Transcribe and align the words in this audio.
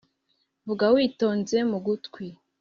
vuga 0.67 0.85
witonze 0.95 1.57
mu 1.69 1.77
gutwi 1.85 2.25